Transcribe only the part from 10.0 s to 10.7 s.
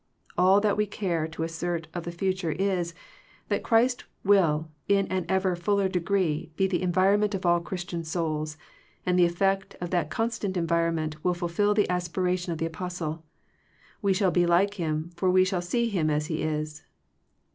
constant